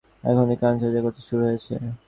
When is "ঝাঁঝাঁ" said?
0.81-1.01